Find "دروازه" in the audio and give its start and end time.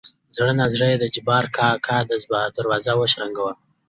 2.57-2.93